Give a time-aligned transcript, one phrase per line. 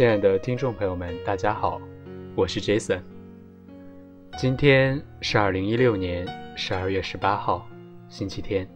[0.00, 1.78] 亲爱的听众朋友们，大家好，
[2.34, 3.02] 我是 Jason。
[4.38, 6.26] 今天是二零一六年
[6.56, 7.68] 十二月十八号，
[8.08, 8.66] 星期天。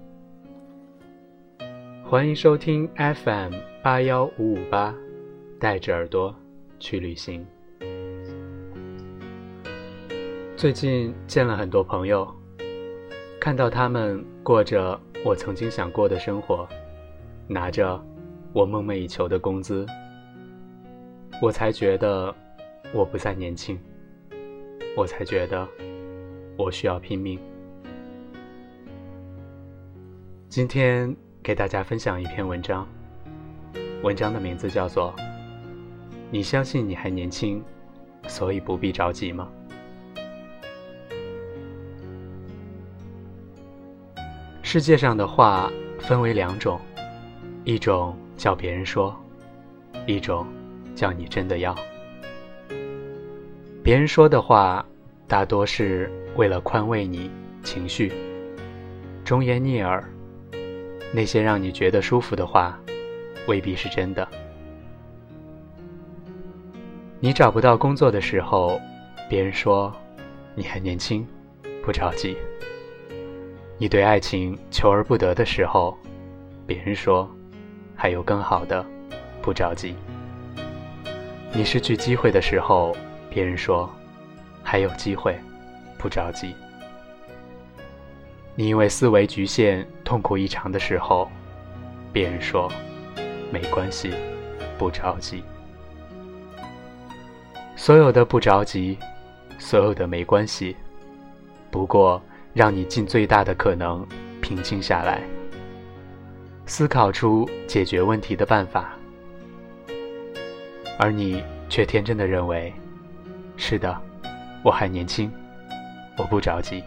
[2.04, 4.94] 欢迎收听 FM 八幺五五八，
[5.58, 6.36] 带着耳朵
[6.78, 7.46] 去旅行。
[10.58, 12.30] 最近见了很多朋友，
[13.40, 16.68] 看到他们过着我曾经想过的生活，
[17.48, 17.98] 拿着
[18.52, 19.86] 我梦寐以求的工资。
[21.42, 22.34] 我才觉得
[22.92, 23.78] 我不再年轻，
[24.96, 25.68] 我才觉得
[26.56, 27.38] 我需要拼命。
[30.48, 32.86] 今天给大家分享一篇文章，
[34.02, 35.12] 文章的名字叫做
[36.30, 37.62] 《你相信你还年轻，
[38.28, 39.50] 所以不必着急吗？》
[44.62, 46.80] 世界上的话分为两种，
[47.64, 49.14] 一种叫别人说，
[50.06, 50.46] 一种。
[50.94, 51.74] 叫你真的要。
[53.82, 54.84] 别人说的话，
[55.26, 57.30] 大多是为了宽慰你
[57.62, 58.12] 情绪，
[59.24, 60.02] 忠言逆耳。
[61.12, 62.78] 那些让你觉得舒服的话，
[63.46, 64.26] 未必是真的。
[67.20, 68.80] 你找不到工作的时候，
[69.30, 69.94] 别人说
[70.54, 71.26] 你还年轻，
[71.82, 72.36] 不着急。
[73.78, 75.96] 你对爱情求而不得的时候，
[76.66, 77.28] 别人说
[77.94, 78.84] 还有更好的，
[79.40, 79.94] 不着急。
[81.56, 82.96] 你失去机会的时候，
[83.30, 83.88] 别人说
[84.60, 85.38] 还有机会，
[85.96, 86.52] 不着急。
[88.56, 91.30] 你因为思维局限痛苦异常的时候，
[92.12, 92.68] 别人说
[93.52, 94.12] 没关系，
[94.76, 95.44] 不着急。
[97.76, 98.98] 所有的不着急，
[99.58, 100.76] 所有的没关系，
[101.70, 102.20] 不过
[102.52, 104.04] 让你尽最大的可能
[104.40, 105.22] 平静下来，
[106.66, 108.96] 思考出解决问题的办法。
[110.98, 112.72] 而你却天真的认为，
[113.56, 114.00] 是的，
[114.62, 115.30] 我还年轻，
[116.16, 116.82] 我不着急，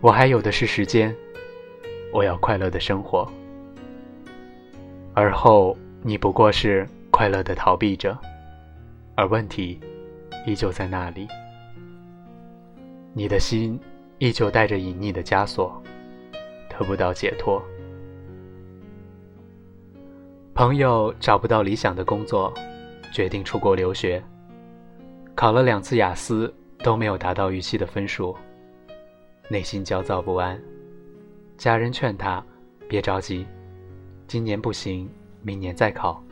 [0.00, 1.14] 我还有的是时间，
[2.12, 3.30] 我要快乐的生活。
[5.14, 8.16] 而后你不过是快乐的逃避者，
[9.14, 9.78] 而问题
[10.46, 11.28] 依旧在那里，
[13.12, 13.78] 你的心
[14.18, 15.82] 依旧带着隐匿的枷锁，
[16.68, 17.62] 得不到解脱。
[20.54, 22.52] 朋友找不到理想的工作，
[23.10, 24.22] 决定出国留学。
[25.34, 28.36] 考了两次雅思都没有达到预期的分数，
[29.48, 30.62] 内心焦躁不安。
[31.56, 32.44] 家人劝他
[32.86, 33.46] 别着急，
[34.26, 35.10] 今年不行，
[35.40, 36.22] 明年再考。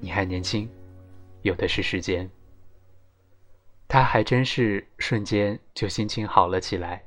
[0.00, 0.66] 你还年轻，
[1.42, 2.28] 有的是时间。
[3.86, 7.04] 他还真是瞬间就心情好了起来。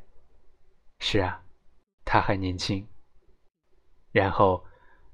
[0.99, 1.41] 是啊，
[2.05, 2.87] 他还年轻。
[4.11, 4.63] 然后。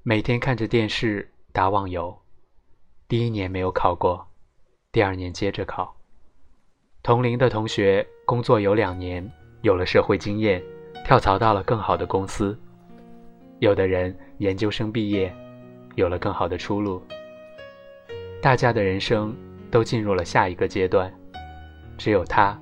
[0.06, 2.14] 每天看着电视打网游，
[3.08, 4.22] 第一年没有考过，
[4.92, 5.96] 第二年接着考。
[7.02, 9.26] 同龄的同学工作有两年，
[9.62, 10.62] 有了社会经验，
[11.06, 12.54] 跳槽到了更好的公司；
[13.60, 15.34] 有的人研究生毕业，
[15.94, 17.02] 有了更好的出路。
[18.42, 19.34] 大家的人生
[19.70, 21.10] 都进入了下一个阶段，
[21.96, 22.60] 只有他，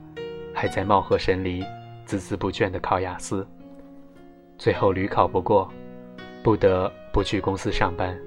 [0.54, 1.60] 还在貌合神离、
[2.06, 3.44] 孜孜不倦地考雅思，
[4.56, 5.69] 最后屡考不过，
[6.42, 6.92] 不得。
[7.12, 8.19] 不去公司上班，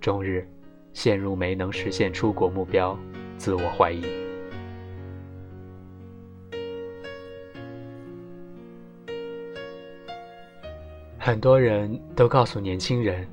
[0.00, 0.46] 终日
[0.92, 2.96] 陷入没能实现出国目标，
[3.36, 4.04] 自我怀疑。
[11.18, 13.26] 很多人都告诉年轻人，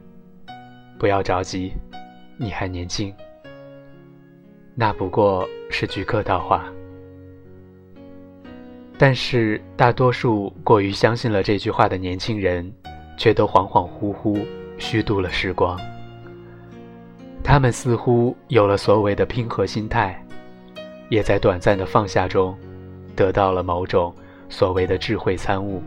[0.97, 1.71] 不要着急，
[2.35, 3.13] 你还年轻。
[4.73, 6.65] 那不过是句客套话，
[8.97, 12.73] 但是大多数过于相信了这句话的年轻人。
[13.17, 14.45] 却都恍恍惚惚
[14.77, 15.77] 虚度了时光。
[17.43, 20.23] 他们似乎有了所谓的平和心态，
[21.09, 22.57] 也在短暂的放下中，
[23.15, 24.13] 得到了某种
[24.47, 25.81] 所谓的智慧参悟。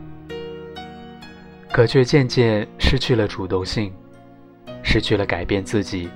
[1.70, 3.92] 可却渐渐失去了主动性，
[4.82, 6.08] 失去了改变自己、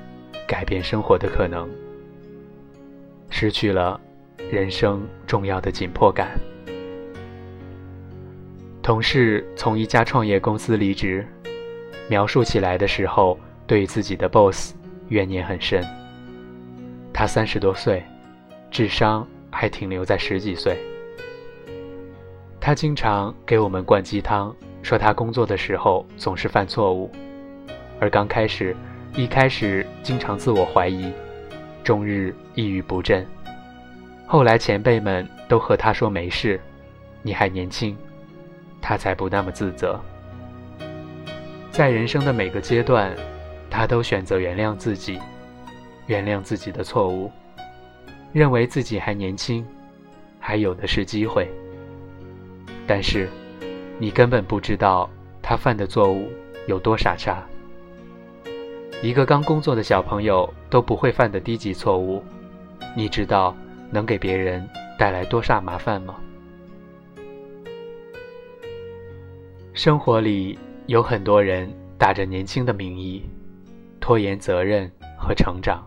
[0.49, 1.69] 改变生活的可能，
[3.31, 4.01] 失去了
[4.51, 6.37] 人生重要的紧迫感。
[8.85, 11.27] 同事从一家创业公司离职，
[12.07, 14.75] 描述起来的时候，对自己的 boss
[15.09, 15.83] 怨念很深。
[17.11, 18.05] 他三十多岁，
[18.71, 20.77] 智商还停留在十几岁。
[22.61, 27.11] 他经常给我们灌鸡汤，说他工作的时候总是犯错误，
[27.99, 28.77] 而刚开始，
[29.15, 31.11] 一开始经常自我怀疑，
[31.83, 33.27] 终日抑郁不振。
[34.27, 36.61] 后来前辈们都和他说没事，
[37.23, 37.97] 你还年轻。
[38.87, 39.99] 他才不那么自责。
[41.71, 43.11] 在人生的每个阶段，
[43.71, 45.19] 他都选择原谅自己，
[46.07, 47.33] 原谅自己的错误，
[48.31, 49.65] 认为自己还年轻，
[50.39, 51.51] 还有的是机会。
[52.87, 53.27] 但是，
[53.99, 55.09] 你根本不知道
[55.41, 56.31] 他犯的错误
[56.67, 57.43] 有多傻叉。
[59.03, 62.23] 一个刚工作的小朋友都不会犯的低级错误，
[62.95, 63.57] 你知道
[63.91, 66.17] 能给别人带来多大麻烦吗？
[69.75, 70.57] 生活里
[70.87, 71.69] 有很多人
[71.99, 73.29] 打着年轻的名义，
[73.99, 74.89] 拖延责任
[75.19, 75.85] 和成长，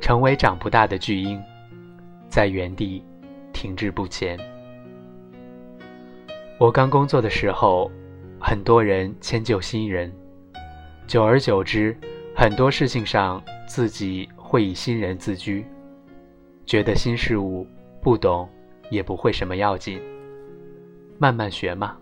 [0.00, 1.40] 成为长不大的巨婴，
[2.28, 3.00] 在原地
[3.52, 4.36] 停滞不前。
[6.58, 7.88] 我刚工作的时候，
[8.40, 10.12] 很多人迁就新人，
[11.06, 11.96] 久而久之，
[12.34, 15.64] 很多事情上自己会以新人自居，
[16.66, 17.64] 觉得新事物
[18.02, 18.48] 不懂
[18.90, 20.00] 也不会什么要紧，
[21.18, 21.96] 慢慢学嘛，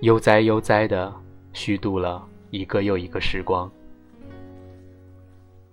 [0.00, 1.12] 悠哉悠哉的
[1.54, 3.70] 虚度了一个又一个时光。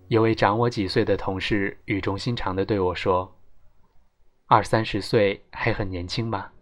[0.07, 3.29] 有位长我几岁的同事语重心长地对我说
[4.47, 6.53] ：“二三十岁还很年轻吧？”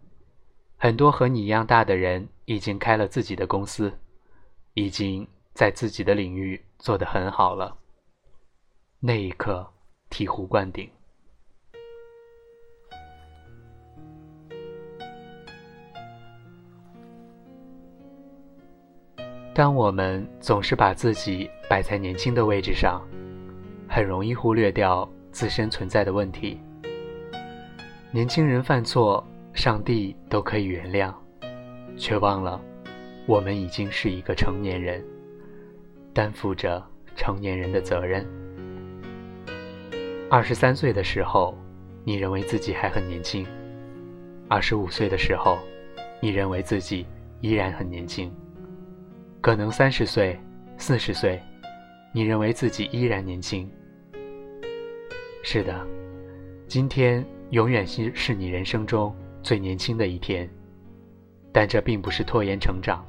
[0.76, 3.92] 很多和你一样大的人已经开了自己的公司，
[4.74, 7.76] 已经在自己的领域做得很好了。
[8.98, 9.72] 那一刻，
[10.10, 10.90] 醍醐灌顶。
[19.54, 23.02] 当我们总是把自己摆在年轻的位置上，
[23.88, 26.58] 很容易忽略掉自身存在的问题。
[28.10, 29.24] 年轻人犯错。
[29.54, 31.12] 上帝都可以原谅，
[31.94, 32.58] 却忘了
[33.26, 35.04] 我们已经是一个成年人，
[36.14, 36.82] 担负着
[37.14, 38.26] 成年人的责任。
[40.30, 41.54] 二十三岁的时候，
[42.02, 43.44] 你认为自己还很年轻；
[44.48, 45.58] 二十五岁的时候，
[46.22, 47.06] 你认为自己
[47.42, 48.34] 依然很年轻。
[49.42, 50.38] 可能三十岁、
[50.78, 51.42] 四十岁，
[52.12, 53.68] 你认为自己依然年轻。
[55.42, 55.84] 是的，
[56.68, 59.12] 今天永远是是你人生中。
[59.42, 60.48] 最年轻的一天，
[61.50, 63.04] 但这并不是拖延成长、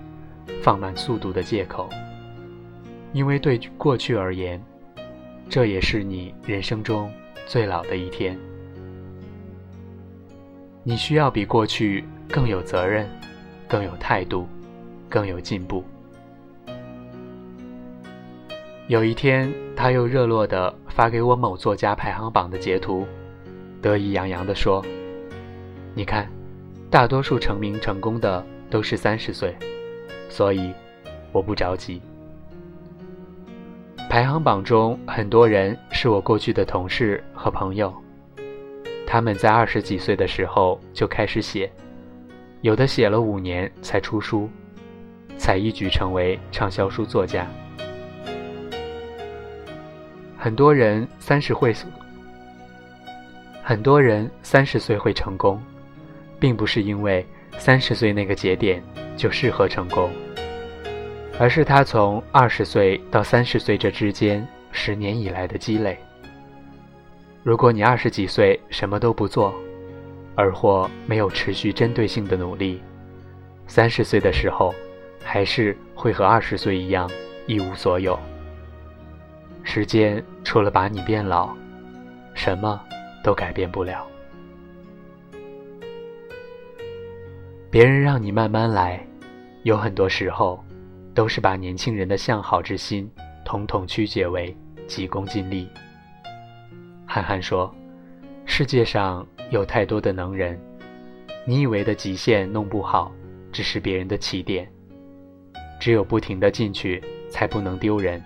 [0.64, 1.88] 放慢速度的借口，
[3.12, 4.60] 因为对过去而言，
[5.48, 7.08] 这也是你人生中
[7.46, 8.36] 最老的一天。
[10.82, 13.08] 你需要比过去更有责任、
[13.68, 14.48] 更有态度、
[15.08, 15.84] 更有进步。
[18.88, 23.08] 有一天，他又热络地发给我某作家排行榜的截图，
[23.82, 24.84] 得意洋洋地说。
[25.94, 26.30] 你看，
[26.90, 29.56] 大多数成名成功的都是三十岁，
[30.28, 30.74] 所以
[31.32, 32.02] 我不着急。
[34.10, 37.94] 排行榜中很多人是我过去的同事和朋友，
[39.08, 41.72] 他们在二十几岁的时候就开始写，
[42.60, 44.50] 有的写了五年才出书，
[45.38, 47.48] 才一举成为畅销书作家。
[50.44, 51.74] 很多人三十会，
[53.64, 55.58] 很多人三十岁会成功。
[56.38, 57.26] 并不是因为
[57.58, 58.84] 三十岁那个节点
[59.16, 60.12] 就适合成功，
[61.40, 65.98] 而是他从二十岁到三十岁这之间十年以来的积累。
[67.42, 69.56] 如果你二十几岁什么都不做，
[70.36, 72.82] 而或没有持续针对性的努力，
[73.66, 74.76] 三十岁的时候
[75.24, 77.10] 还是会和二十岁一样
[77.48, 78.20] 一无所有。
[79.64, 81.50] 时间除了把你变老，
[82.34, 82.80] 什么
[83.24, 84.06] 都改变不了。
[87.72, 89.04] 别人让你慢慢来，
[89.64, 90.64] 有很多时候，
[91.16, 93.10] 都是把年轻人的向好之心，
[93.44, 94.56] 统统曲解为
[94.86, 95.68] 急功近利。
[97.08, 97.74] 憨憨说
[98.46, 100.60] ：“世界上有太多的能人，
[101.46, 103.12] 你以为的极限弄不好，
[103.52, 104.72] 只是别人的起点。
[105.80, 108.24] 只有不停的进去，才不能丢人。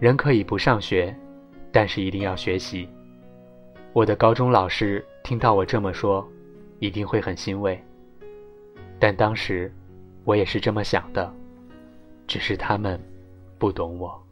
[0.00, 1.14] 人可以不上学，
[1.72, 2.88] 但是一定要学习。”
[3.92, 6.26] 我的高中老师听到我这么说，
[6.78, 7.82] 一定会很欣慰。
[9.00, 9.72] 但当时，
[10.24, 11.32] 我也是这么想的，
[12.26, 13.00] 只是他们
[13.58, 14.22] 不懂我，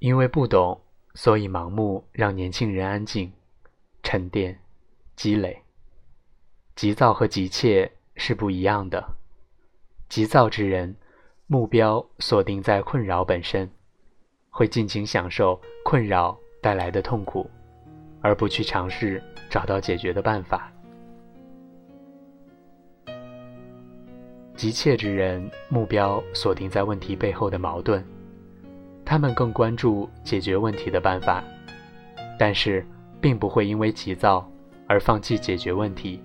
[0.00, 0.78] 因为不懂，
[1.14, 3.32] 所以盲目让年轻人安静、
[4.02, 4.58] 沉淀、
[5.16, 5.62] 积累。
[6.74, 9.16] 急躁和急切是不一样的。
[10.08, 10.94] 急躁之人，
[11.54, 13.70] 目标锁定在困扰本身，
[14.50, 17.48] 会尽情享受困扰带来的痛苦，
[18.20, 20.68] 而不去尝试找到解决的办法。
[24.56, 28.04] 急切之人，目标锁定在问题背后的矛盾，
[29.04, 31.40] 他们更关注解决问题的办法，
[32.36, 32.84] 但是
[33.20, 34.44] 并不会因为急躁
[34.88, 36.20] 而放弃解决问题。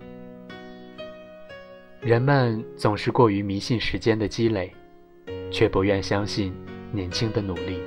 [2.01, 4.73] 人们总是过于迷信时间的积累，
[5.51, 6.53] 却不愿相信
[6.91, 7.79] 年轻的努力。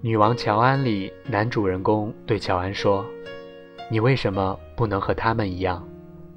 [0.00, 3.04] 女王乔安里男主人公对乔安说
[3.90, 5.86] ：“你为什么不能和他们一样，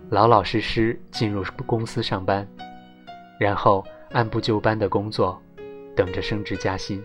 [0.09, 2.47] 老老实实进入公司上班，
[3.39, 5.39] 然后按部就班的工作，
[5.95, 7.03] 等着升职加薪？”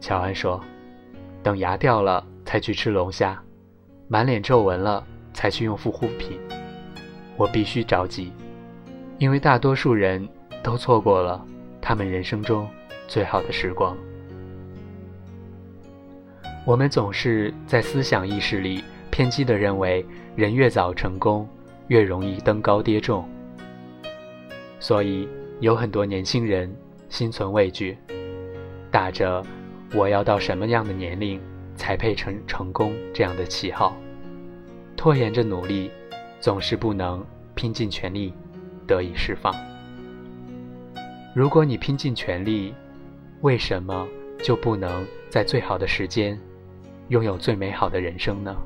[0.00, 0.62] 乔安说
[1.42, 3.42] ：“等牙掉了才去吃龙虾，
[4.06, 6.38] 满脸皱纹了才去用护肤品。
[7.36, 8.32] 我必须着急，
[9.20, 10.26] 因为大多数人
[10.62, 11.44] 都错过了
[11.78, 12.66] 他们人生中
[13.06, 13.94] 最好的时光。”
[16.64, 21.46] 我们总是在思想意识里偏激地认为，人越早成功，
[21.88, 23.28] 越容易登高跌重。
[24.78, 25.28] 所以
[25.60, 26.74] 有很多年轻人
[27.10, 27.98] 心存畏惧，
[28.90, 29.42] 打着
[29.94, 31.38] “我要到什么样的年龄
[31.76, 33.94] 才配成成功”这样的旗号，
[34.96, 35.90] 拖延着努力，
[36.40, 37.22] 总是不能
[37.54, 38.32] 拼尽全力
[38.90, 39.54] 得以释放。
[41.32, 42.74] 如果你拼尽全力，
[43.42, 44.08] 为什么
[44.42, 46.36] 就不能在最好的时间？
[47.06, 48.56] 拥有最美好的人生呢？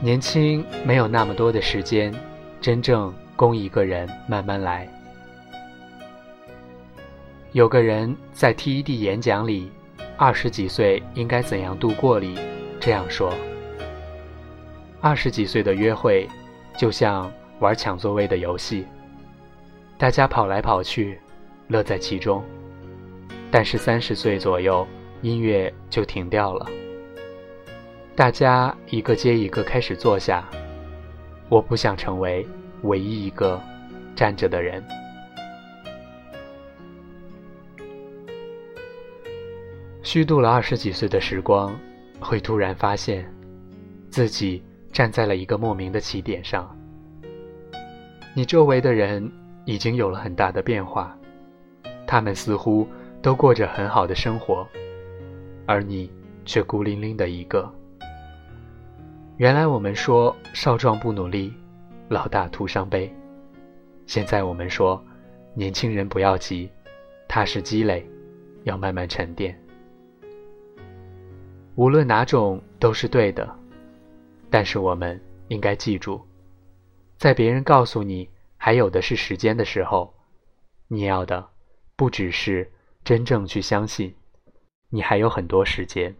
[0.00, 2.14] 年轻没有那么多的时间，
[2.60, 4.88] 真正供一个人慢慢来。
[7.50, 9.70] 有个人在 TED 演讲里，
[10.16, 12.38] 《二十几岁应该怎样度过》里
[12.78, 13.34] 这样说：
[15.02, 16.28] 二十几岁的约会，
[16.78, 17.28] 就像
[17.58, 18.86] 玩抢座位的游戏，
[19.98, 21.18] 大家跑来跑去，
[21.66, 22.40] 乐在其中。
[23.50, 24.86] 但是三十岁左右，
[25.20, 26.64] 音乐就停掉了。
[28.14, 30.48] 大家一个接一个开始坐下。
[31.48, 32.46] 我不想成为
[32.82, 33.60] 唯一一个
[34.14, 34.82] 站着的人。
[40.02, 41.76] 虚度了二十几岁的时光，
[42.20, 43.28] 会突然发现，
[44.08, 46.70] 自己站在了一个莫名的起点上。
[48.34, 49.28] 你周围的人
[49.64, 51.16] 已经有了很大的变化，
[52.06, 52.86] 他们似乎。
[53.22, 54.66] 都过着很好的生活，
[55.64, 56.10] 而你
[56.44, 57.72] 却孤零零的一个。
[59.36, 61.54] 原来我们说少壮不努力，
[62.08, 63.08] 老大徒伤悲。
[64.06, 65.00] 现在我们说，
[65.54, 66.68] 年轻人不要急，
[67.28, 68.04] 踏实积累，
[68.64, 69.56] 要慢慢沉淀。
[71.76, 73.48] 无论哪种都是对的，
[74.52, 76.24] 但是我们应该记住，
[77.16, 80.14] 在别人告诉你还有的是时间的时候，
[80.86, 81.48] 你要的
[81.96, 82.70] 不只是。
[83.04, 84.14] 真正去相信，
[84.90, 86.14] 你还有很多时间，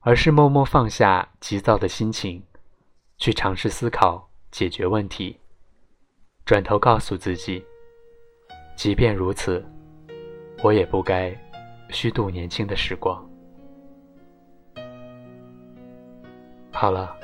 [0.00, 2.42] 而是默默放下急躁的心情，
[3.16, 5.40] 去尝试思考解决问题。
[6.44, 7.64] 转头告诉自己，
[8.76, 9.64] 即便如此，
[10.62, 11.34] 我也不该
[11.88, 13.26] 虚度年轻的时光。
[16.72, 17.15] 好了，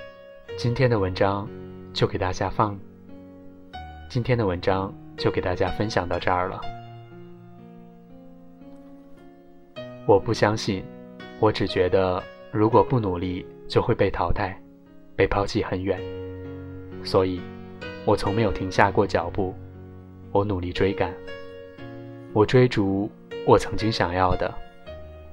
[0.58, 1.48] 今天的文章
[1.92, 2.78] 就给大家放，
[4.08, 6.60] 今天的文章就给大家分享到这儿了。
[10.06, 10.84] 我不相信，
[11.40, 14.56] 我只觉得如果不努力就会被淘汰，
[15.16, 15.98] 被抛弃很远。
[17.02, 17.40] 所以，
[18.04, 19.54] 我从没有停下过脚步。
[20.30, 21.12] 我努力追赶，
[22.32, 23.10] 我追逐
[23.46, 24.52] 我曾经想要的，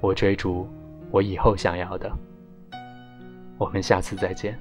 [0.00, 0.68] 我追逐
[1.10, 2.10] 我以后想要的。
[3.58, 4.58] 我们下次再见。